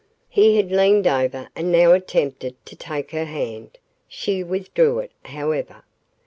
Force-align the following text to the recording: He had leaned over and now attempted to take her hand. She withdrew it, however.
He 0.29 0.57
had 0.57 0.71
leaned 0.71 1.05
over 1.05 1.49
and 1.55 1.71
now 1.71 1.91
attempted 1.93 2.55
to 2.65 2.75
take 2.75 3.11
her 3.11 3.25
hand. 3.25 3.77
She 4.07 4.43
withdrew 4.43 4.97
it, 4.97 5.11
however. 5.25 5.83